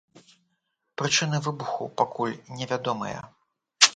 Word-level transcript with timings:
Прычыны 1.01 1.41
выбуху 1.47 1.85
пакуль 2.01 2.35
невядомыя. 2.61 3.21